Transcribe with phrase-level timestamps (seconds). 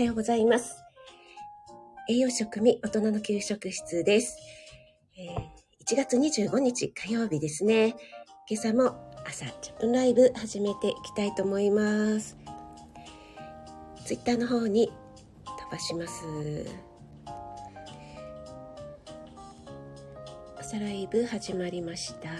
[0.00, 0.82] はようございます。
[2.08, 4.38] 栄養食味大人の給食室です。
[5.14, 5.34] えー、
[5.84, 7.96] 1月25日火曜日ですね。
[8.48, 12.38] 今朝も朝10分ライブ始めていきたいと思います。
[14.06, 14.90] ツイッターの方に
[15.44, 16.24] 飛ばします。
[20.58, 22.30] 朝ライブ始まりました。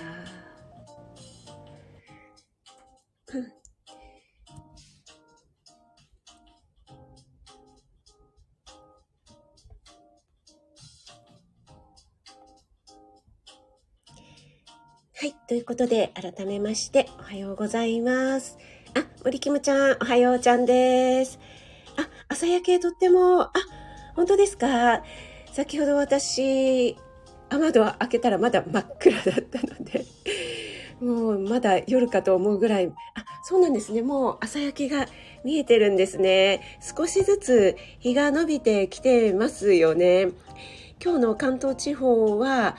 [15.50, 18.56] ということで、改めまして、おはようございます。
[18.94, 21.40] あ、森キムちゃん、おはようちゃんです。
[21.96, 23.52] あ、朝焼けとっても、あ、
[24.14, 25.02] 本当ですか？
[25.52, 26.96] 先ほど私、
[27.48, 30.04] 雨戸を開けたらまだ真っ暗だったので、
[31.00, 32.86] もうまだ夜かと思うぐらい、
[33.16, 34.02] あ、そうなんですね。
[34.02, 35.08] もう朝焼けが
[35.42, 36.78] 見えてるんですね。
[36.96, 40.28] 少しずつ日が伸びてきてますよね。
[41.02, 42.76] 今日の関東地方は、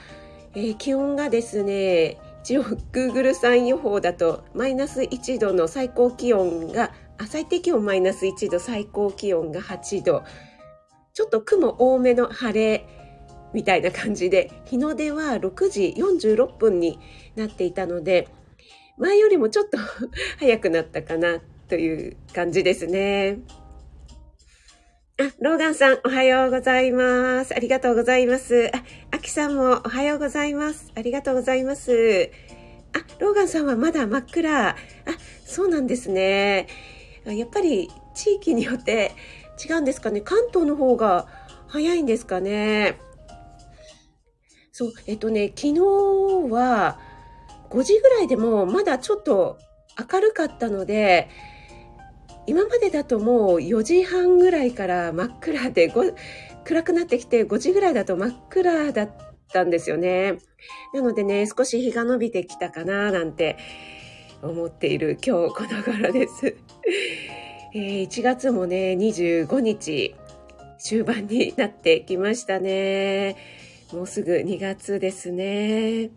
[0.54, 6.92] えー、気温がですね、一応 Google さん予報だとマイナス1度の最高気温が
[7.26, 10.24] 最低気温マイナス1度最高気温が8度
[11.14, 12.84] ちょっと雲多めの晴れ
[13.54, 16.98] みたいな感じで日の出は6時46分に
[17.36, 18.28] なっていたので
[18.98, 19.78] 前よりもちょっと
[20.38, 23.38] 早くなったかなという感じですね。
[25.20, 27.54] あ、ローガンさん、おはようございます。
[27.54, 28.70] ありがとうございます。
[28.74, 30.90] あ、アキさんもおはようございます。
[30.94, 32.30] ありがとうございます。
[32.94, 34.70] あ、ローガンさんはまだ真っ暗。
[34.70, 34.76] あ、
[35.44, 36.66] そうなんですね。
[37.26, 39.12] やっぱり地域によって
[39.62, 40.22] 違うんですかね。
[40.22, 41.26] 関東の方が
[41.68, 42.98] 早いんですかね。
[44.72, 45.80] そう、えっとね、昨日
[46.50, 46.98] は
[47.68, 49.58] 5時ぐらいでもまだちょっと
[50.10, 51.28] 明るかったので、
[52.46, 55.92] 今までだともう4時半ぐらいから真っ暗で
[56.64, 59.10] 暗くなってきて5時ぐらいだと真っ暗だっ
[59.52, 60.38] たんですよね。
[60.92, 63.56] なのでね、少し日が伸びてきたかななんて
[64.42, 66.56] 思っている今日この頃です。
[67.74, 70.14] えー、1月もね、25日
[70.78, 73.36] 終盤になってきましたね。
[73.92, 76.10] もうすぐ2月ですね。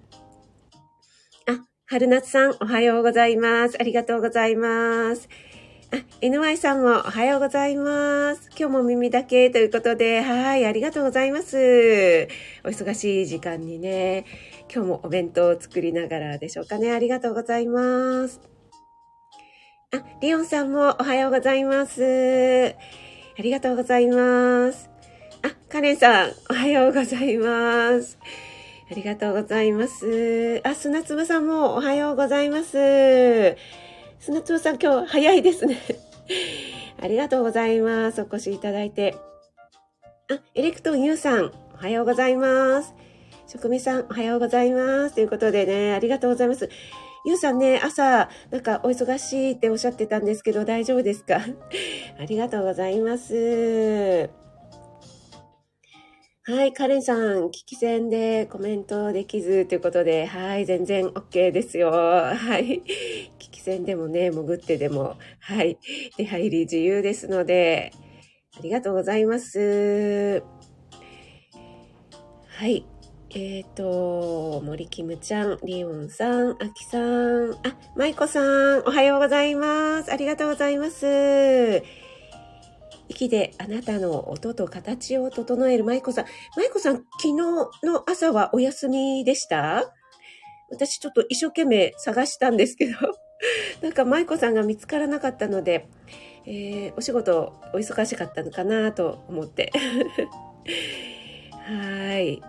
[1.46, 3.78] あ、春夏さんおはようございます。
[3.80, 5.30] ありがとうございます。
[5.92, 8.50] あ、NY さんもおはようございます。
[8.58, 12.28] 今日も耳だけということで、はい、ありがとうございます。
[12.64, 14.26] お忙しい時間にね、
[14.74, 16.92] 今日もお弁当を作りながらでしょうかね。
[16.92, 18.42] ありがとうございます。
[19.94, 22.76] あ、リオンさんもおはようございます。
[23.38, 24.90] ありがとうございます。
[25.44, 28.18] あ、カレンさん、おはようございます。
[28.90, 30.62] ありがとうございます。
[30.64, 33.56] あ、砂粒さんもおはようございます。
[34.26, 35.78] 砂津さん今日早いですね。
[37.00, 38.22] ありがとうございます。
[38.22, 39.14] お越しいただいて。
[40.32, 42.96] あ、エレクトンユーさん、おはようございます。
[43.48, 45.14] 職味さん、おはようございます。
[45.16, 46.68] ということでね、ありがとうございます。
[47.28, 51.36] ゆうさんね、朝、なんかお忙しいっておっしゃってたんですけど、大丈夫ですか？
[52.20, 54.30] ありがとうございます。
[56.48, 61.90] はい、カレンさん、聞き戦でコメントできずということで、はい、全然 OK ですよ。
[61.92, 62.84] はい。
[63.40, 65.80] 聞き戦でもね、潜ってでも、はい、
[66.18, 67.92] 出入り自由ですので、
[68.58, 70.44] ありがとうございます。
[72.48, 72.86] はい。
[73.32, 80.12] えっ、ー、と、森キムちゃん、リオンさん、アキさん、あ、マイコさん、おはようございます。
[80.14, 81.84] ありがとうございます。
[83.10, 86.26] 息であなたの音と形を整える舞子さん。
[86.56, 87.70] 舞子さん、昨日の
[88.10, 89.92] 朝はお休みでした？
[90.72, 92.94] 私ちょっと一生懸命探したんですけど、
[93.82, 95.88] なんか舞子さんが見つからなかったので、
[96.46, 99.72] えー、お仕事お忙しかったのかなと思って。
[101.66, 102.42] はい。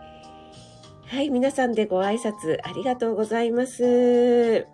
[1.07, 4.67] はい、皆さんでご挨拶ありがとうございます。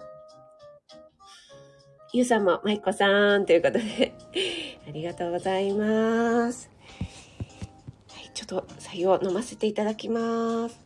[2.14, 4.12] ゆうさんも、まいこさんということで
[4.88, 6.70] ありがとうございます。
[8.08, 10.81] はい、ちょっと、採用飲ませていただきます。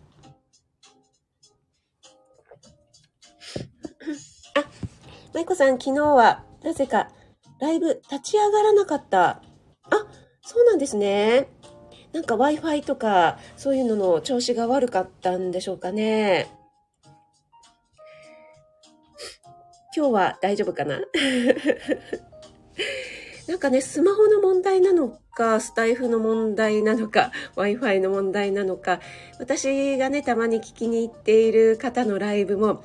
[5.37, 7.11] まいこさん、昨日は、なぜか、
[7.61, 9.29] ライブ立ち上がらなかった。
[9.29, 9.43] あ、
[10.41, 11.51] そうなんですね。
[12.15, 16.49] なんか Wi-Fi とか、そういうのの調子が悪かったんでしょうかね。
[19.95, 21.03] 今日は大丈夫かな
[23.47, 29.01] なんかね、スマホの問題なのか、スタイフの問題なのか、Wi-Fi の問題なのか、
[29.39, 32.83] 私がね、たまに聞きに行っている方のライブも、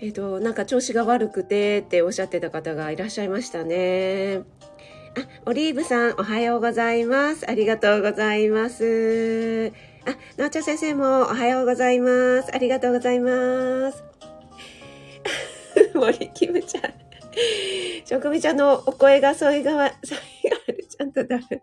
[0.00, 4.42] えっ、ー、と、なんか調子が悪くてっておっしゃってた方がいらっしゃいましたね。
[5.16, 7.48] あ、オリーブさん、おはようございます。
[7.48, 9.72] ありがとうございます。
[10.06, 12.54] あ、なおちゃん先生もおはようございます。
[12.54, 14.02] ありがとうございます。
[15.94, 16.82] 森キムちゃん。
[18.04, 20.20] 職味ちゃんのお声が添いがわ、添い
[20.50, 20.86] がある。
[20.86, 21.62] ちゃんとだる。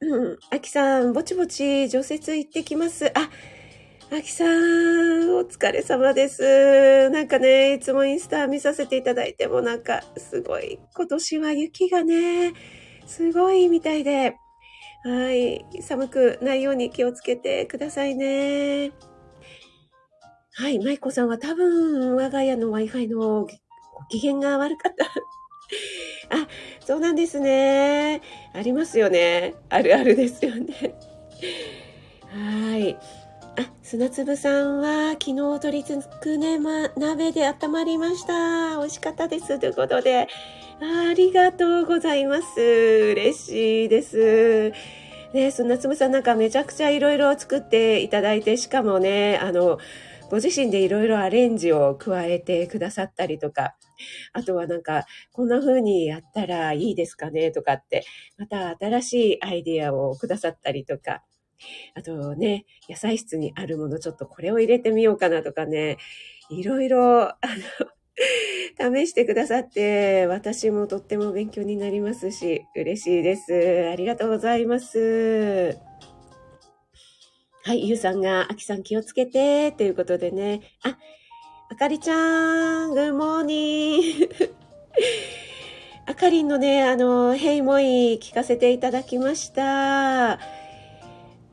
[0.00, 0.38] うん。
[0.50, 3.06] あきさん、ぼちぼち除雪行ってきます。
[3.18, 3.30] あ、
[4.16, 4.48] あきさん、
[5.36, 7.10] お疲れ様です。
[7.10, 12.52] なんかね、いつもインスタ見させていただいてもなんか、すごい、今年は雪がね、
[13.06, 14.36] すごいみたいで、
[15.02, 18.92] はい、寒くないように気をつけてくださいね。
[20.52, 23.48] はい、舞子さんは多分我が家の Wi-Fi の
[24.10, 25.06] 機嫌が悪かった。
[26.38, 26.46] あ、
[26.78, 28.22] そうなんですね。
[28.52, 29.56] ありますよね。
[29.70, 30.94] あるあるですよね。
[32.30, 32.96] はい。
[33.56, 38.78] あ、砂粒さんは昨日鶏つくね、ま、鍋で温まりました。
[38.78, 39.60] 美味しかったです。
[39.60, 40.26] ということで、
[40.80, 42.60] ありがとうございます。
[42.60, 44.72] 嬉しいです。
[45.32, 49.78] ね、砂粒さんなんかめちゃくちゃいろいろ作っていただいて、しかもね、あの、
[50.30, 53.76] ご自身でいろいろアレンジを加えてくださったりとか、
[54.32, 58.04] あとはなんか、こんな風にやったらいいですかねとかって、
[58.36, 61.22] また新しいアイディアをくださったりとか、
[61.94, 65.98] あとね、野菜室にあるものちょっとこれを入れてみようかなとかね、
[66.50, 67.38] いろいろ、あ
[68.78, 73.88] の、 試してくださって、私もとっても勉強になりますし、嬉しいです。
[73.90, 75.78] ありがとうございます。
[77.64, 80.60] はい、ゆうさんが、あきさん気をつけて、ということでね。
[80.82, 80.98] あ、
[81.70, 84.52] あかりちゃん、グッモーニー。
[86.06, 90.38] あかりんのね、あの、ヘイモイ聞かせていただきました。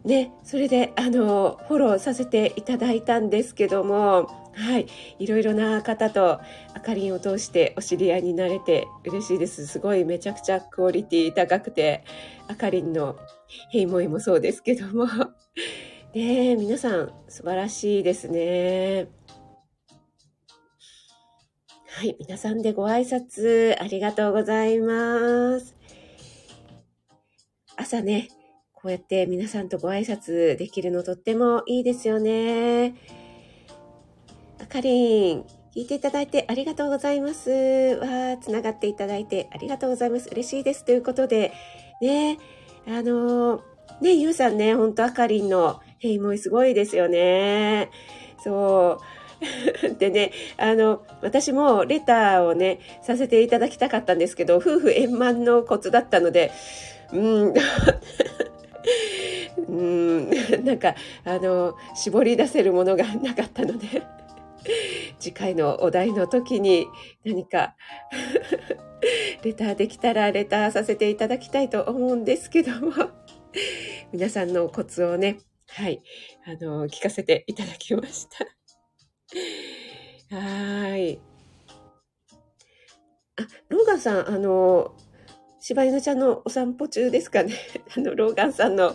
[0.03, 4.87] ね、それで、あの、フォローさせていただいたんですけども、はい。
[5.19, 6.41] いろいろな方と
[6.73, 9.65] あかりんを通してお知り合いになれて嬉しいです。
[9.67, 12.03] すごいめちゃくちゃクオリティ高くて、
[12.47, 13.15] あかりんの
[13.69, 15.07] ヘイモイもそうですけども。
[16.13, 19.07] ね皆さん素晴らしいですね。
[21.87, 22.15] はい。
[22.19, 25.75] 皆さんでご挨拶ありがとうございます。
[27.77, 28.27] 朝ね、
[28.81, 32.95] こうやって皆さんとご挨拶できるのとってもいいですよね。
[34.59, 35.41] あかりん、
[35.75, 37.51] 聞いていただいてありがとうございます。
[37.51, 40.29] わつながっていただいてありがとうございます。
[40.31, 40.83] 嬉しいです。
[40.83, 41.53] ということで、
[42.01, 42.39] ね、
[42.87, 43.61] あの
[44.01, 47.91] ね、ゆうさんね、ほんとあかりんのヘイモイすごいですよね。
[48.43, 49.21] そう。
[49.99, 56.51] でね、あの、私もレターをね、させていただきたかったんですけど、夫婦円満のコツだったので、
[57.13, 57.19] う
[57.49, 57.53] ん、
[59.67, 60.29] うん、
[60.65, 64.03] なんか、あの、絞り出せるものがなかったので、
[65.19, 66.87] 次回のお題の時に
[67.25, 67.75] 何か
[69.43, 72.91] レターできたらレターさせていただきたいと思うんですけども、
[74.11, 76.01] 皆さんのコツをね、はい、
[76.45, 78.45] あの、聞かせていただきました。
[80.35, 81.19] はい。
[83.37, 84.93] あ、ローガンさん、あの、
[85.71, 87.53] 柴犬ちゃんのお散歩中ですかね。
[87.95, 88.93] あの、ローガンさんの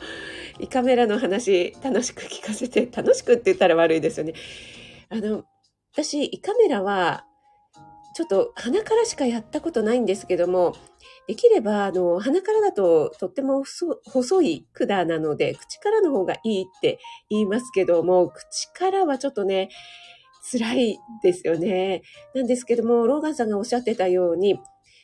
[0.61, 4.35] 胃カメラの話、楽しく聞かせて、楽しくって言ったら悪いですよね。
[5.09, 5.45] あの、
[5.93, 7.25] 私、胃カメラは、
[8.15, 10.75] ちょっと鼻からしかやったことないんですけども、
[11.27, 13.65] できれば、あの、鼻からだととっても
[14.05, 16.99] 細い管なので、口からの方がいいって
[17.31, 19.71] 言いますけども、口からはちょっとね、
[20.53, 22.03] 辛いですよね。
[22.35, 24.61] なんですけども、ローガンさんがおっしゃってたように、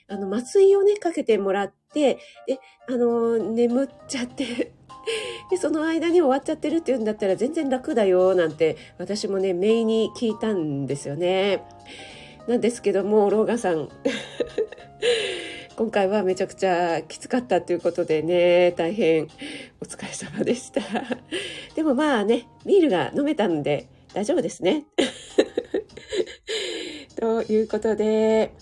[0.09, 4.73] あの、麻酔をね、かけてもらって、で、あの、眠っちゃって
[5.51, 11.63] で、その間に終わっちゃってるっていうんだったら全然楽だよ、なんて、私もね、メイに聞いたんですよね。
[12.47, 13.89] なんですけども、ローガさん、
[15.77, 19.29] 今回はめちゃくちゃきつかったということでね、大変
[19.81, 20.81] お疲れ様でした。
[21.75, 24.85] でもまあね、ビールが飲めたんで大丈夫ですね。
[27.17, 28.53] ということで、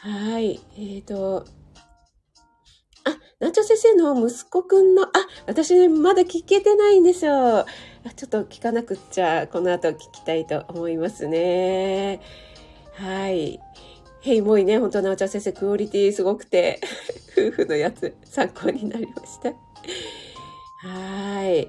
[0.00, 0.60] はい。
[0.76, 1.44] えっ、ー、と、
[3.04, 5.08] あ、ナチョ先生の息子くんの、あ、
[5.46, 7.66] 私ね、まだ聞けてないんですよ。
[8.14, 12.20] ちょっと聞かなくっちゃ、この後聞きたいと思いますね。
[12.92, 13.58] はい。
[14.20, 16.80] へい、もういね、本当なお茶先生、クオリティすごくて、
[17.36, 19.52] 夫婦のやつ、参考になりました。
[20.88, 21.68] はい。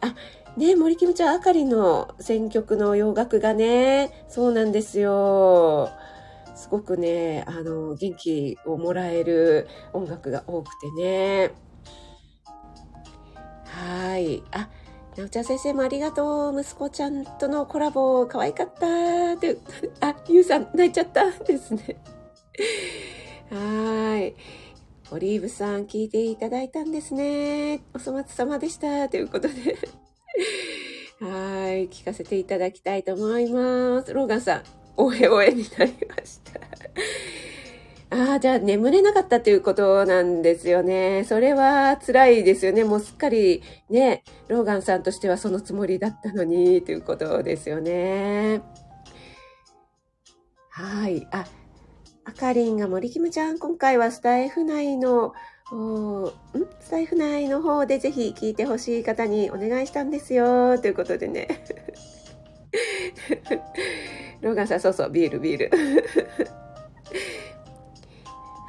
[0.00, 0.14] あ、
[0.56, 5.90] ね、森キムちゃん、あかりの選曲の洋楽がね、そうなんですよ。
[6.58, 11.52] すごくね、あの、元気をもらえる音楽が多くてね。
[13.64, 14.42] はい。
[14.50, 14.68] あ、
[15.16, 16.60] なおちゃん先生もありがとう。
[16.60, 19.56] 息子ちゃんとのコラボ、可愛かったって、
[20.02, 21.96] あ、ゆうさん泣いちゃったですね。
[23.50, 24.34] はい。
[25.12, 27.82] オリーブさん聞いていただいたんですね。
[27.94, 29.08] お粗末様でした。
[29.08, 29.54] ということで。
[31.22, 31.88] はい。
[31.88, 34.12] 聞かせていただきたいと思います。
[34.12, 34.62] ローガンさん、
[34.98, 36.60] おえおえになりました。
[38.10, 41.24] ああ、じゃあ眠れなかったということなんですよね。
[41.24, 42.82] それは辛いですよね。
[42.82, 48.60] もうすっかりね、ローガンさんとしてはそのつもりだったのに、ということですよね。
[50.70, 51.28] はい。
[51.30, 51.46] あ、
[52.24, 55.32] あかりんが森キムちゃん、今回はスタイフ内の、ん？
[56.80, 60.78] スタイフ内の方でぜひ聞いてほしい方にお願いしたんですよ。
[60.78, 61.46] ということでね。
[64.40, 65.70] ローガンさん、そうそう、ビール、ビール。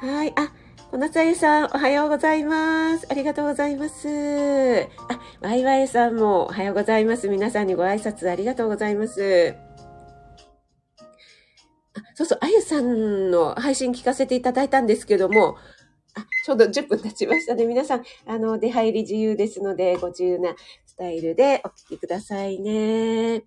[0.00, 0.32] はい。
[0.36, 0.52] あ、
[0.90, 3.06] 小夏あゆさん、おはようございます。
[3.10, 4.08] ありがとうございます。
[4.08, 7.28] あ、ワイワイさんもおはようございます。
[7.28, 9.54] 皆さんにご挨拶ありがとうございます。
[11.94, 15.56] あ、そうそう、あゆさんの配信聞かせていただいたんですけども、
[16.14, 17.66] あ、ちょうど10分経ちましたね。
[17.66, 20.54] 皆さん、あの、出入り自由ですので、ご自由な
[20.86, 23.44] スタイルでお聞きくださいね。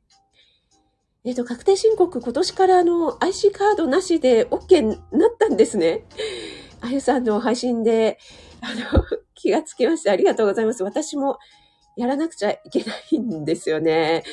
[1.25, 6.03] えっ、と、確定申告今年からあの IC カードなしで OK になったんですね。
[6.82, 8.20] あゆさんの配信で、
[8.60, 10.12] あの、 気がつきました。
[10.12, 10.84] ありがとうございます。
[10.84, 11.38] 私も
[11.96, 14.24] やらなくちゃいけないんですよね。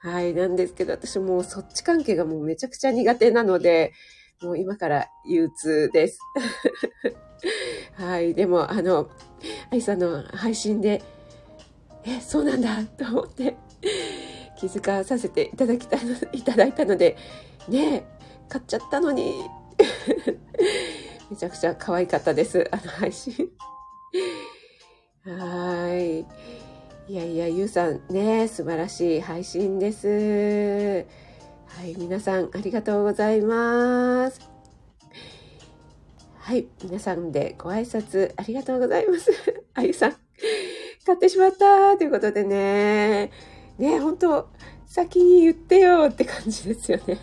[0.00, 0.32] はい。
[0.32, 3.92] なんですけど、私もそっち関係がもうめちゃくちゃ苦手なので、
[4.40, 6.18] もう今から憂鬱です。
[7.94, 8.34] はい。
[8.34, 9.10] でも、あの、
[9.70, 11.02] あゆさんの配信で、
[12.04, 13.56] え、そうなんだと思って
[14.62, 17.16] 気づかさせていただきたいの、いただいたので、
[17.68, 18.06] ね
[18.48, 19.48] 買っちゃったのに
[21.30, 22.68] めちゃくちゃ可愛かったです。
[22.70, 23.50] あの配信
[25.24, 26.20] はい。
[27.12, 31.06] いやいや、ゆうさんね、素晴らしい配信です。
[31.66, 34.40] はい、皆さんありがとうございます。
[36.38, 39.32] はい、皆さんでご挨拶ありがとうございます。
[39.74, 40.16] あゆさん、
[41.04, 43.51] 買ってしまったということでね。
[43.82, 44.48] ね、本当
[44.86, 47.18] 先に言ってよって感じですよね。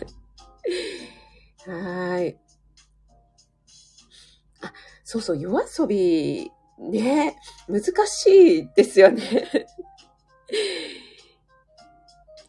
[1.66, 2.38] はい。
[4.60, 4.70] あ、
[5.02, 9.24] そうそう、夜遊び、ね、難しいですよね。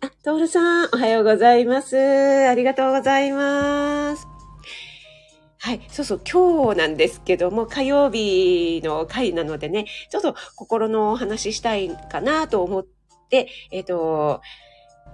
[0.01, 1.95] あ、トールさん、おはようございます。
[1.97, 4.27] ありがとうございます。
[5.57, 5.81] はい。
[5.87, 13.00] そうそう、今日なんですけども、火曜日の回なのでね、ちょっと心のお話ししたいかなと思って、
[13.31, 14.41] でえっ、ー、と、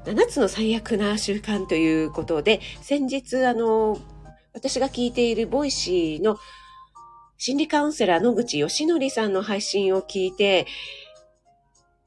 [0.05, 3.99] 7つの最悪な習慣ということで、先日、あの、
[4.53, 6.37] 私が聞いている Voicy の
[7.37, 10.65] 心理カウンセラー野口嘉則さんの配信を聞いて、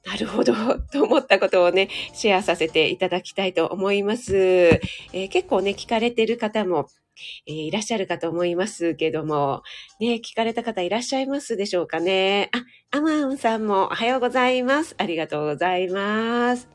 [0.04, 0.54] なるほど、
[0.92, 4.36] と思ったことをね、シェアさせていただきたいと思います。
[4.36, 6.88] えー、結構ね、聞かれてる方も、
[7.46, 9.62] えー、いらっしゃるかと思いますけども、
[10.00, 12.50] ね、聞かれた方いらっしゃいますでしょうかね。
[12.52, 14.94] あ、アマンさんもおはようございます。
[14.98, 16.68] ありがとうございます。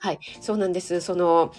[0.00, 1.00] はい、そうなんです。
[1.00, 1.52] その、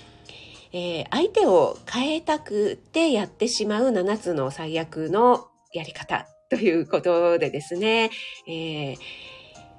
[0.72, 8.10] えー、相手を変えたくてやってしまう7つの最悪のやり方ということでですね、
[8.48, 8.98] えー、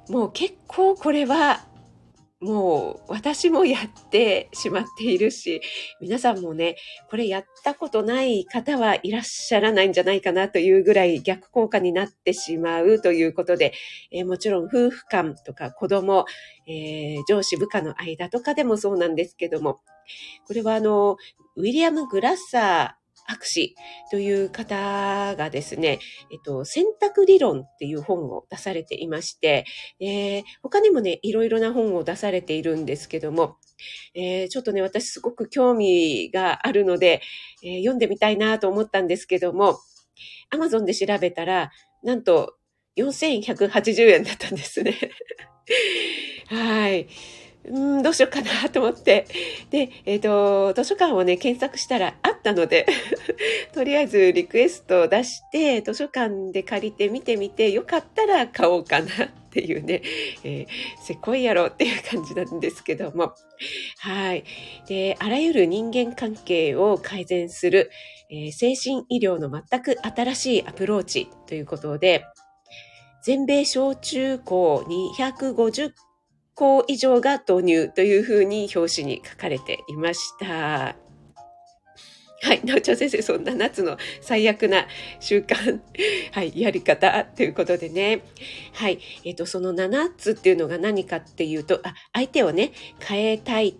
[0.08, 1.64] もう結構これは
[2.40, 5.60] もう私もやってしまっているし、
[6.00, 6.76] 皆さんもね、
[7.10, 13.72] これやったことない方はいらっしゃらないんじゃないかなというぐらい逆効果になってしまうということで、
[14.12, 16.26] えー、もちろん夫婦間とか子供、
[16.68, 19.80] えー、上司部下の間とかでもそうなんですけども、
[20.46, 21.16] これはあの、
[21.56, 22.97] ウィリアム・グラッサー
[23.28, 23.76] 博士
[24.10, 26.00] という方がですね、
[26.32, 29.66] えっと、選択理論っていう本を出されていまして、
[30.00, 33.58] えー、他にもね、いろいろな本を出されているんですけども、
[34.14, 37.20] えー、ちょっとね、私すごく興味があるので、
[37.62, 39.78] えー、読んでみたいなと思ったんですけども、
[40.50, 41.70] アマゾンで調べたら、
[42.02, 42.54] なんと
[42.96, 44.94] 4180円だったんですね。
[46.48, 47.06] はい。
[47.70, 49.26] うん、どうしようかなと思って。
[49.70, 52.86] で、えっ、ー、と、図書館をね、検索したらあったので
[53.72, 60.02] とりあえずリクエストを出して、図書館で借りて見てみて、よかったら買おうかなっていうね、
[60.44, 60.66] えー、
[61.02, 63.34] せこいやろっていう感じなんですけども。
[63.98, 64.44] はい。
[64.88, 67.90] で、あらゆる人間関係を改善する、
[68.30, 72.24] えー、精神医療の全く新しいアプローチということで、
[73.22, 75.92] 全米小中高250
[76.58, 80.96] 校以上が導入というふうに表紙に書かれていました。
[82.40, 82.64] はい。
[82.64, 84.86] なおちゃん先生、そんな夏の最悪な
[85.20, 85.80] 習慣、
[86.32, 88.22] はい、やり方ということでね。
[88.72, 88.98] はい。
[89.24, 93.76] えっ、ー、と、その7つっていうのが何かっていうと、あ、相手をね、変えたい、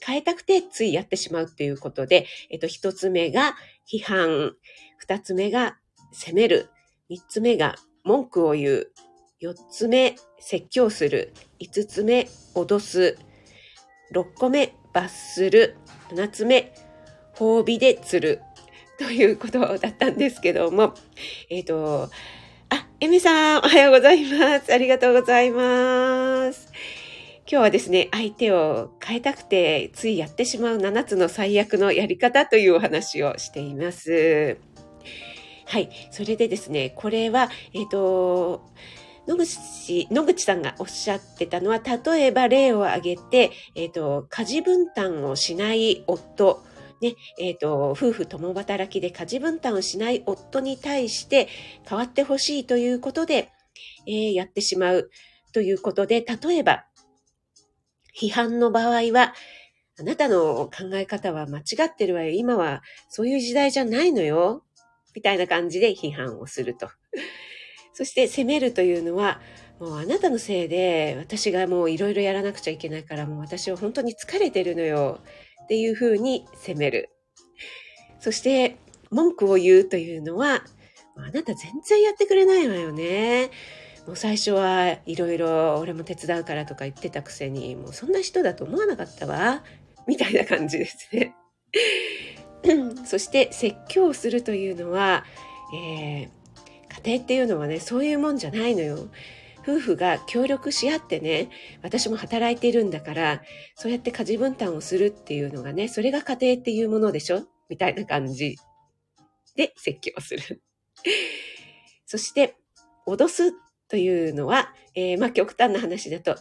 [0.00, 3.56] 変えたくてついやってしまうっていうことで、えっ、ー、と、1つ目が
[3.90, 4.56] 批判、
[5.06, 5.78] 2つ目が
[6.12, 6.70] 責める、
[7.10, 8.92] 3つ目が文句を言う、
[9.40, 13.16] 4つ目、説教する、5つ目、脅す、
[14.12, 15.76] 6個目、罰する、
[16.10, 16.72] 7つ目、
[17.36, 18.42] 褒美で釣る
[18.98, 20.92] ということだったんですけども、
[21.50, 22.10] えっ、ー、と、
[22.70, 24.72] あ、エミさん、おはようございます。
[24.72, 26.72] ありがとうございます。
[27.48, 34.58] 今日はですね、相手を変えたくてついやってしまう7つの最悪のやり方というお話をしています。
[35.64, 35.90] はい。
[36.10, 38.66] それでですね、これは、えっ、ー、と、
[39.28, 46.64] 野口、野口さんがおっしゃってたのは、例えば例を挙げて、えっ、ー、と、家事分担をしない夫
[47.00, 51.48] ね、えっ、ー、と、夫婦共働きで家事分担をしない夫に対して
[51.88, 53.52] 変わってほしいということで、
[54.06, 55.10] えー、やってしまう
[55.52, 56.86] ということで、例えば、
[58.18, 59.34] 批判の場合は、
[60.00, 62.30] あなたの考え方は間違ってるわよ。
[62.30, 64.64] 今はそういう時代じゃないのよ。
[65.14, 66.88] みたいな感じで批判をすると。
[67.98, 69.40] そして責めるというのは、
[69.80, 75.18] もうあなたのせいで私がもういろいろやらなくちゃいけないからもう私は本当に疲れてるのよ。
[75.64, 77.10] っていうふうに責める。
[78.20, 78.76] そして、
[79.10, 80.62] 文句を言うというのは、
[81.16, 83.50] あなた全然やってくれないわよね。
[84.06, 89.64] もう最初はいろいろ俺も手伝うからとか言ってたくせに、もうそんな人だと思わなかったわ。
[90.06, 91.34] みたいな感じですね。
[93.04, 95.24] そして説教するというのは、
[95.74, 96.37] えー、
[97.04, 99.08] 家庭っていうのはね、そういうもんじゃないのよ。
[99.62, 101.50] 夫婦が協力し合ってね、
[101.82, 103.42] 私も働いてるんだから、
[103.74, 107.42] そうやって家事分担をするっていうのがね、それが家庭っていうものでしょ？
[107.68, 108.56] みたいな感じ
[109.56, 110.62] で説教する。
[112.06, 112.56] そして、
[113.06, 113.52] 脅す
[113.88, 116.36] というのは、えー、まあ極端な話だと、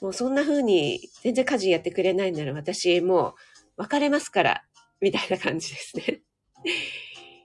[0.00, 3.30] もうそんな風に全然家事やってくれないなら私も
[3.76, 4.64] う別れますから、
[5.00, 6.20] みたいな感じですね。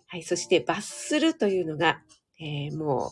[0.07, 0.23] はい。
[0.23, 2.01] そして罰するというのが、
[2.41, 3.11] えー、もう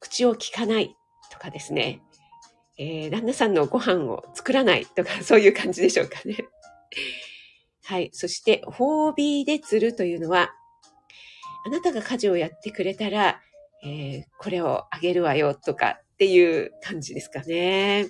[0.00, 0.96] 口を聞かない
[1.32, 2.02] とかですね、
[2.76, 6.36] えー、旦那さんのご飯を作らないとか、そういう感じでしょうかね。
[7.84, 8.10] はい。
[8.12, 10.50] そして、褒美で釣るというのは、
[11.66, 13.40] あなたが家事をやってくれたら、
[13.84, 18.08] えー、これをあげるわよとかっていう感じですかね。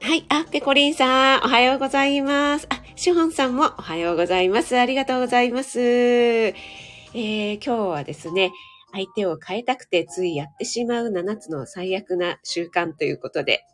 [0.00, 0.24] はい。
[0.28, 2.66] あ、ペコリンさん、おはようございます。
[2.70, 4.78] あ、シホンさんもおはようございます。
[4.78, 6.87] ありがとうございます。
[7.20, 8.52] えー、今日はですね、
[8.92, 13.64] 相手を変えたくてついやってしまう7つの最悪な習慣ということで、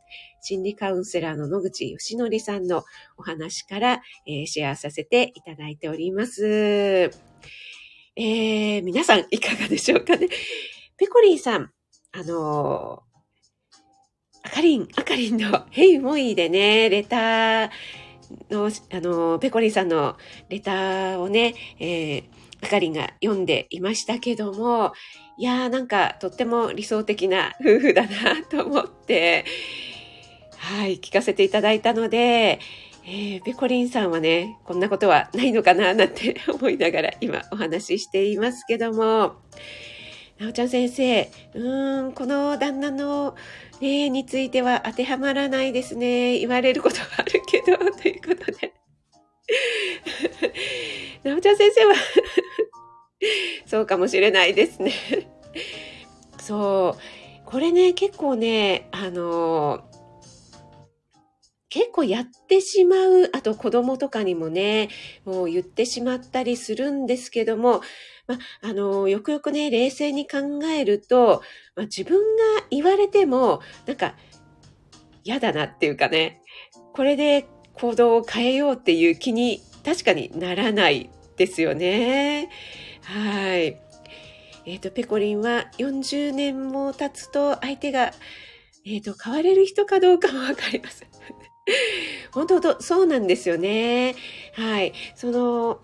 [0.40, 2.85] 心理カウンセラーの野口義則さんの
[3.18, 7.11] お話から、えー、シェアさせていただいております。
[8.16, 10.28] えー、皆さんいかがでしょうかね？
[10.96, 11.70] ペコリンさん、
[12.12, 17.70] あのー、あかりん、あかりんのヘイモイでね、レター
[18.50, 20.16] の、あの、ペコリンさんの
[20.48, 24.92] レターをね、えー、あかりが読んでいましたけども、
[25.37, 29.44] いやーなんかとっても理想的な夫婦だなと思って、
[30.57, 32.59] はい、聞かせていただいたので、
[33.07, 39.35] えー、ペコリンさんはね、こんなことはないのかななんて思いながら今お話ししていますけども、
[40.38, 43.37] なおちゃん先生、うーん、この旦那の
[43.81, 46.38] 例については当てはまらないですね。
[46.38, 48.73] 言われることはあるけど、ということで。
[51.22, 51.94] なおちゃん先生は
[53.66, 54.92] そうかもしれないですね
[56.44, 57.00] そう。
[57.46, 59.83] これね、結構ね、あの
[61.70, 64.90] 結構やってしまう、あと子供とかにもね、
[65.24, 67.80] もう言ってしまったりするんですけども、
[68.26, 71.42] まあのよくよくね、冷静に考えると、
[71.76, 74.14] ま、自分が言われても、なんか、
[75.24, 76.42] 嫌だなっていうかね、
[76.92, 82.48] これで行動を変えようっていう気に確かにならないですよね。
[83.02, 83.80] はい。
[84.66, 88.12] えっ、ー、と、ペコリンは40年も経つと相手が、
[88.87, 91.04] えっ、ー、と、変われる人かどうかもわかります。
[92.32, 94.14] 本当、そうなんですよね。
[94.54, 94.92] はい。
[95.14, 95.80] その、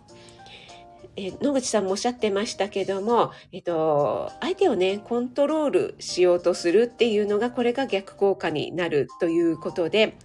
[1.16, 10.16] え野口さんもおっしゃってましたけども、えっと、相手をね、コントロールしようとするっていうのが、これが逆効果になるということで、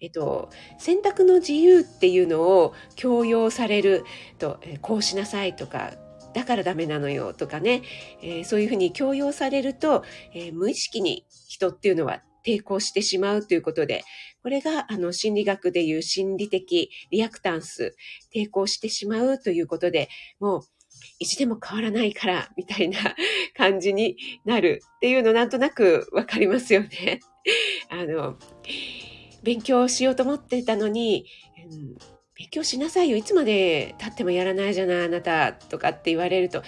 [0.00, 4.04] えっと、選択の自由っていうのを強要される
[4.38, 5.92] と、こうしなさいとか、
[6.34, 7.82] だからダメなのよとかね、
[8.22, 10.02] えー、そういうふうに強要されると、
[10.34, 14.04] えー、無意識に人っていうのは抵抗してしまうということで、
[14.42, 17.94] これがあの心理学でいう心理的リアクタンス、
[18.34, 20.08] 抵抗してしまうということで、
[20.40, 20.62] もう
[21.18, 22.98] 意地でも変わらないから、みたいな
[23.56, 27.20] 感じになるっていうのなんとなくわかりますよね。
[27.88, 28.38] あの、
[29.42, 31.26] 勉強しようと思ってたのに、
[31.70, 31.94] うん、
[32.36, 33.16] 勉強しなさいよ。
[33.16, 35.52] いつまで経ってもやらないじゃない、あなた。
[35.52, 36.62] とかって言われると、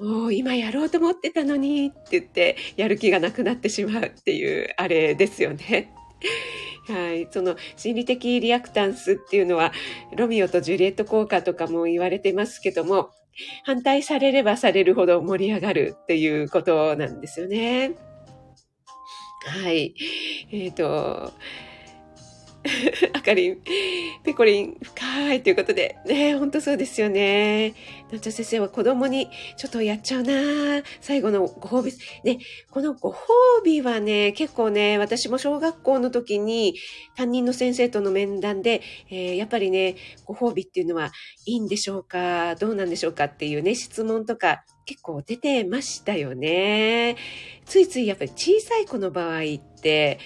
[0.00, 5.92] おお、今やろうと思ってたのにって言って、やる気がなくなってしまうっていう、あれですよね。
[6.86, 7.28] はい。
[7.30, 9.72] その心理的リアクタンスっていうのは、
[10.16, 13.10] ロミオとジュリエット効果とかも言われてますけども、
[13.64, 17.94] 反対されればされるほど盛り上がるっていうことなんですよね。
[19.44, 19.94] はい。
[20.50, 21.32] えっ、ー、と、
[23.14, 23.58] あかりん、
[24.24, 27.74] ペコリン、深いということで、ね、ほんとそうですよね。
[28.10, 31.92] 団長先生は子供にちょっとやっちゃうな最後のご褒美。
[32.24, 32.38] ね、
[32.70, 33.16] このご褒
[33.64, 36.74] 美はね、結構ね、私も小学校の時に
[37.16, 39.94] 担任の先生との面談で、えー、やっぱりね、
[40.24, 41.12] ご褒美っていうのは
[41.46, 42.56] いいんでしょうか？
[42.56, 47.16] どうなんでしょうかっていうね、質問とか結構出てましたよね。
[47.66, 50.18] ついついやっぱり小さい子の場合って、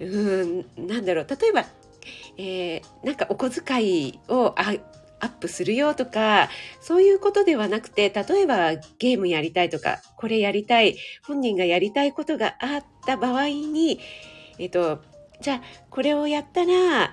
[0.00, 1.64] うん、なんだろう、例えば、
[2.36, 6.48] えー、なんかお小遣いをアップするよとか、
[6.80, 14.00] そういうことではなくて、例えばゲームやりたいとか、これやりたい、本人がやりたいことがあった場合に、
[14.58, 15.02] えっ、ー、と、
[15.40, 17.12] じゃあ、これをやったら、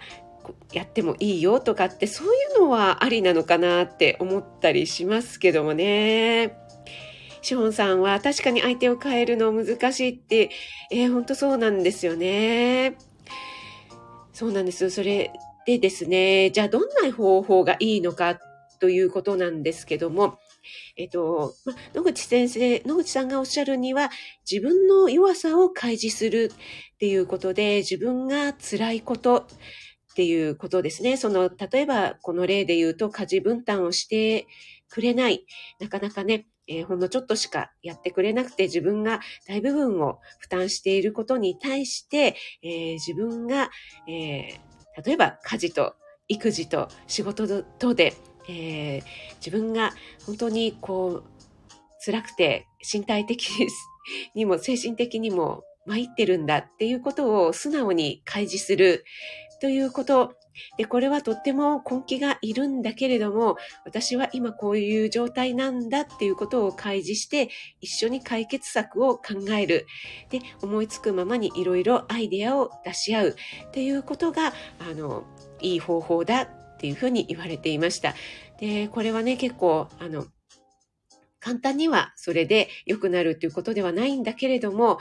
[0.74, 6.61] やってもいいよとかって、そういうのはありなのかなって思ったりしますけどもね。
[7.42, 10.52] シホンさんは確かに相手を変えるの難しいって、
[10.92, 12.98] えー、本当そうなんですよね。
[14.34, 14.90] そうなんです。
[14.90, 15.32] それ
[15.66, 18.40] でですね、じゃあどんな方法がいいのか
[18.80, 20.40] ということなんですけども、
[20.98, 21.54] えっと、
[21.94, 24.10] 野口先生、野口さんがおっしゃるには、
[24.50, 26.52] 自分の弱さを開示する
[26.94, 31.18] っていうことで、自分が辛いことっていうことですね。
[31.18, 34.48] その、例えば、この例で言うと、家事分担をして
[34.90, 35.46] くれない。
[35.80, 43.70] なかなかね、えー、ほんのちょっとしかやってくれなくて自分が大部分を負担していることに対して、えー、自分が、
[44.08, 45.96] えー、例えば家事と
[46.30, 48.14] 育児と仕事とで、
[48.48, 49.02] え
[49.46, 49.92] 自分が
[50.26, 51.32] 本当にこう
[52.04, 53.68] 辛くて身体的
[54.34, 59.04] にも精神的にも参ってるんだっていうことを素直に開示する
[59.60, 60.34] ということ
[60.78, 69.88] で、これはとっても根気がいるんだけれども、私は今こういう状態なんだっていうことを開示して、一緒に解決策を考える。
[70.30, 75.24] で、思いつくままにいろいろアイデアを出し合うっていうことが、あの、
[75.62, 78.16] いい方法だっていうふうに言われていました。
[78.60, 80.26] で、これはね、結構、あの、
[81.40, 85.00] 簡単にはそれで良くなるということではないんだけれども、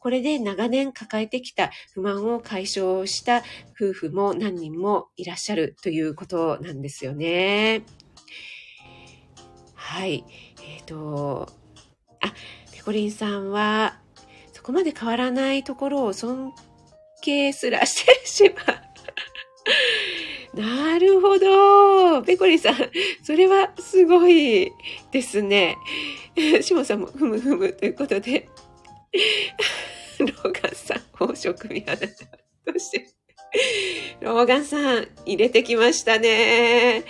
[0.00, 3.42] これで長年抱えてきた不満を解消した
[3.74, 7.82] 夫婦も何人もいらっしゃるということなんですよね。
[9.74, 10.24] はい。
[10.62, 11.48] えっ、ー、と、
[12.20, 12.32] あ、
[12.72, 13.98] ペコリンさんは、
[14.52, 16.52] そこまで変わらないところを尊
[17.22, 18.78] 敬すらしてしまう。
[20.60, 22.22] なるほど。
[22.22, 22.76] ペコリンさん、
[23.22, 24.72] それはすごい
[25.10, 25.76] ですね。
[26.62, 28.48] シモさんもふむふむということで、
[30.18, 32.06] ローガンさん、宝飾見あなた。
[32.06, 33.06] どうして？
[34.20, 37.04] ローガンさん、入れてきましたね。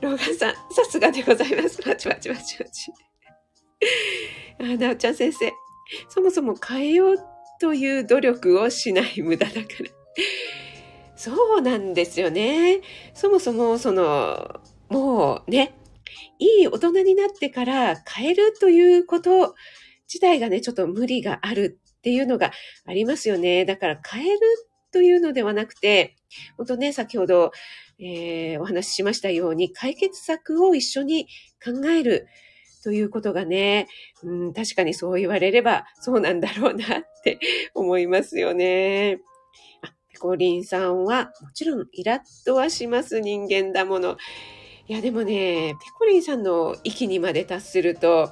[0.00, 1.82] ローガンさん、さすがでございます。
[1.82, 2.92] パチパチパチパチ。
[4.60, 5.52] あ、なおちゃん先生。
[6.08, 7.16] そもそも変えよう
[7.60, 9.66] という努力をしない無駄だから。
[11.14, 12.80] そうなんですよね。
[13.14, 15.74] そもそも、その、もうね、
[16.38, 19.54] いい大人になってから変えるということ
[20.08, 22.52] 自体がね、ちょっと無理があるっていうのが
[22.86, 23.64] ありますよね。
[23.64, 24.38] だから変える
[24.92, 26.14] というのではなくて、
[26.56, 27.50] 本当ね、先ほど、
[27.98, 31.26] えー、お話ししましたように、解決策を一緒に
[31.60, 32.28] 考える
[32.84, 33.88] ということがね、
[34.22, 37.40] うん、確かにそう言われればそうなんだろうなって
[37.74, 39.18] 思いますよね。
[39.82, 44.16] あ、ペコリンさんは、もちろんイラッとはします人間だもの。
[44.86, 48.30] いや、でもね、ペコリンさんの域にまで達すると、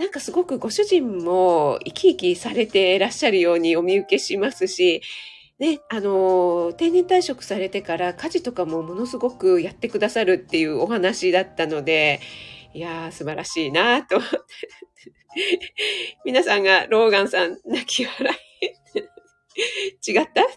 [0.00, 5.02] なんかすごくご主人も生き生きされていらっしゃるようにお見受けしますし、
[5.58, 12.20] ね、あの、定年退職されてから家事とかもものすごくやってくださるっていうお話だったので、
[12.72, 14.36] いやー、素晴らしいなと思って。
[16.24, 18.68] 皆さんがローガンさん泣き笑い。
[20.10, 20.46] 違った？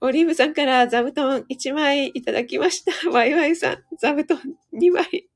[0.00, 3.10] オリーブさんから座布団1枚いただきました。
[3.10, 4.40] ワイワイさん、座布団
[4.74, 5.28] 2枚。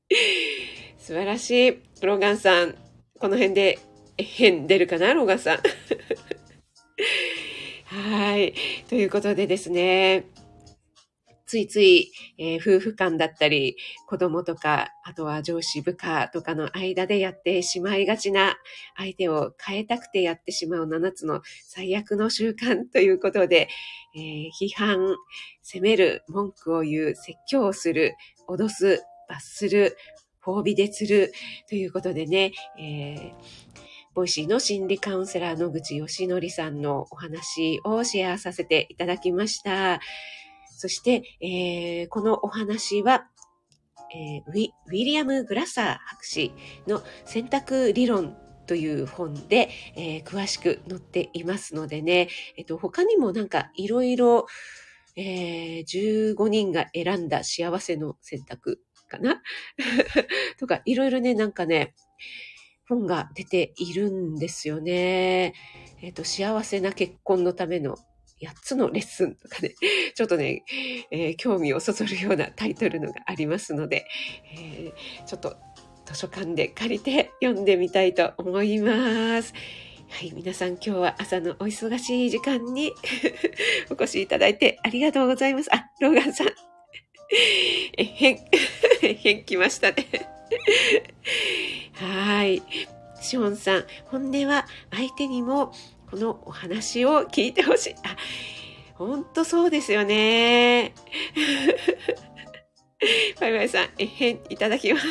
[1.07, 1.81] 素晴らしい。
[2.01, 2.75] ローガンさん、
[3.17, 3.79] この辺で
[4.17, 5.59] 変出るかな、ローガンさん。
[7.85, 8.53] はい。
[8.89, 10.25] ということでですね。
[11.45, 18.57] ついつい、えー、夫婦間だったり、子供とか、あとは上司部下とかの間でやってしまいがちな、
[18.97, 23.69] 相手を変えたくてやってしまう7つの最悪の習慣ということで、
[24.13, 25.15] えー、批判、
[25.61, 28.17] 責める、文句を言う、説教をする、
[28.49, 29.95] 脅す、罰する、
[30.47, 31.33] 褒美で釣る
[31.67, 33.77] ということでね、えー
[34.17, 39.99] Voicy の心理カウンセラー野口嘉則さんのお話をシェアさせていただきました。
[40.75, 43.27] そして、えー、このお話は、
[44.15, 46.51] えー、ウィウィリアム・グラッサー博士
[46.87, 54.47] の選択理論という本で、えー、詳しく載っていますのでね、えっと、他にもなんかいろいろ、
[55.15, 59.41] えー、15人が選んだ幸せの選択かな？
[60.59, 61.93] とか、いろいろね、なんかね、
[62.87, 65.53] 本が出ているんですよね。
[66.01, 67.97] えっ、と、幸せな結婚のための
[68.41, 69.73] 8つのレッスンとかね、
[70.15, 70.63] ちょっとね、
[71.11, 74.05] えー、興味をそそるようなタイトルのがありますので、
[74.55, 75.57] えー、ちょっと
[76.05, 79.53] 図書館で借りて読んでみたいと思います。
[80.09, 82.93] はい、皆さん今日は朝のお忙しい時間に
[83.91, 85.73] お越しいただいてありがとうございます。
[85.73, 86.66] あ、ローガンさん。
[87.97, 88.39] え、変、
[89.01, 90.07] 変来ましたね。
[91.93, 92.61] はい。
[93.21, 95.73] シオンさん、本音は相手にも
[96.09, 97.95] このお話を聞いてほしい。
[98.03, 98.15] あ、
[98.95, 100.93] ほんとそうですよね。
[103.39, 105.05] バイバイさん、えへん、いただきます。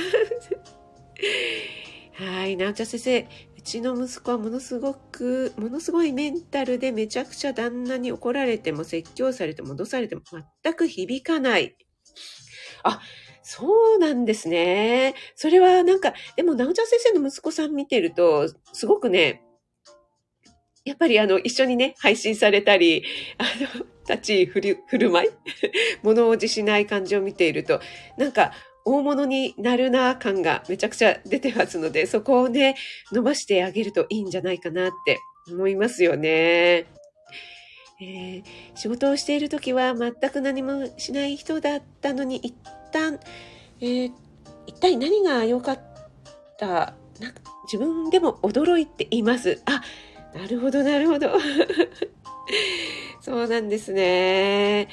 [2.15, 10.23] はい、なおちゃん先生、うちの息子はものすごく、ものすごいメンタルでめちゃくちゃ旦那に怒られても説教されても脅されても
[10.63, 11.77] 全く響かない。
[12.89, 13.01] あ、
[13.43, 15.15] そうなんですね。
[15.35, 19.43] それはなんか、でも、なおちゃん先生の息子さん見てると、すごくね、
[20.85, 23.05] やっぱりあの、一緒にね、配信されたり、
[23.39, 23.45] あ
[23.79, 25.31] の、立ち振る、振る舞い？
[26.03, 27.81] 物おじしない感じを見ていると、
[28.17, 28.53] なんか、
[28.85, 32.77] 大物になるな感がめちゃくちゃ出てますので、そこをね、
[33.11, 35.19] 伸ばしてあげるといいんじゃないかなって
[35.51, 36.87] 思いますよね。
[38.01, 38.43] えー、
[38.75, 42.55] 仕事をしている時は全く何もしない人だったのに、一
[42.93, 43.19] 旦、
[43.81, 44.13] えー、
[44.67, 45.81] 一体何が良かっ
[46.59, 46.95] た？
[47.21, 47.33] な
[47.65, 49.61] 自分でも驚いています。
[49.65, 49.83] あ、
[50.35, 51.31] なるほど、なるほど。
[53.21, 54.89] そうなんですね。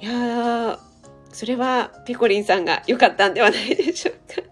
[0.00, 0.78] いや、
[1.32, 4.42] それはピコリンさんが良かったんではないでしょうか。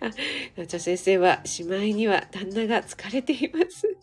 [0.06, 3.96] あ、なちゃ先生は、しまいには旦那が疲れています。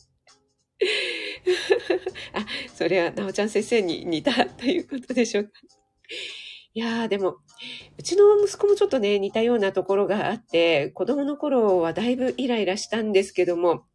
[2.34, 5.52] あ、それはなおちゃん先生に似たということでしょうか。
[6.74, 7.38] いやー、でも、
[7.98, 13.86] うちの息子もちょっとね、似たようなところがあって、子供の頃はだいぶイライラしたんですけども、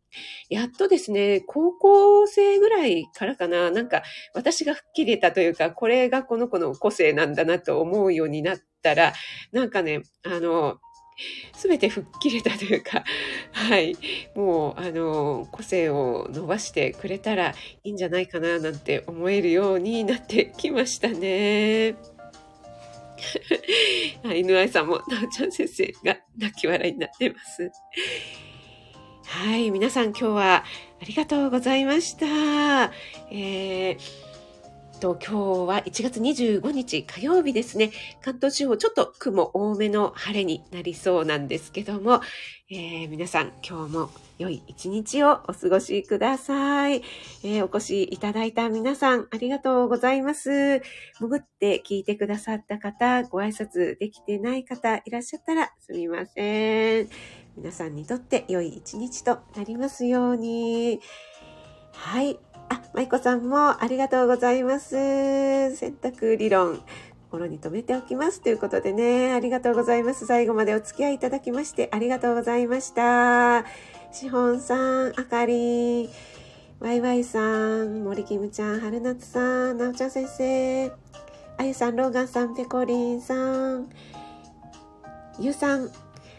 [0.48, 4.02] やっとですね、高校生ぐらいからかな、なんか
[4.34, 9.12] 私が吹っ切れたというか、これがこの子の個性なんだなと思うようになったら、
[9.52, 10.78] なんかね、あの、
[11.56, 13.04] すべて吹っ切れたというか、
[13.52, 13.96] はい、
[14.34, 21.94] もう、あの、個性を伸ばしてくれたらいいんじゃないかな、なんて思えるようになってきましたね。
[24.34, 27.70] 犬愛さんも、なおちゃん先生が泣き笑いになってます。
[29.26, 30.64] はい、皆さん今日は
[31.00, 32.92] ありがとうございました。
[33.30, 34.23] えー
[35.00, 37.90] と、今日は1月25日火曜日ですね。
[38.22, 42.20] 関東地方ちょっと雲多めの晴れになりそうなんですけども、
[42.70, 47.02] えー、皆さん今日も良い一日をお過ごしください、
[47.44, 50.80] えー、お越しいただいた皆さんありがとうございます。
[51.18, 57.08] 潜って聞いてくださった方、ご挨拶できてない方いらっしゃったらすみません。
[57.56, 61.00] 皆さんにとって良い一日となりますように。
[61.92, 62.38] はい。
[62.68, 65.76] あ、舞子さんもありがとうございます。
[65.76, 66.80] 選択理論。
[67.34, 68.40] 心に留めておきます。
[68.40, 70.24] ということでね、ありがとうございます。
[70.24, 73.64] 最後までお付き合いいただきましてありがとうございました。
[74.12, 76.08] しほんさん、あかりん、
[76.78, 80.92] わいわいさん、森きむちゃん、春夏さん、なおちゃん先生、
[81.56, 83.88] あゆさん、ローガンさん、ペコリンさん、
[85.40, 85.90] ゆうさん、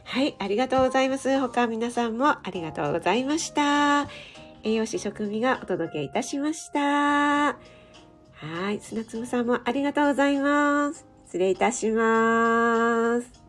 [0.06, 1.38] はい、ありがとうございます。
[1.40, 4.08] 他皆さんもありがとうございました。
[4.66, 6.80] 栄養士食味がお届けいたしました。
[6.80, 7.56] は
[8.72, 11.06] い、砂粒さんもありがとうございます。
[11.26, 13.45] 失礼いたします。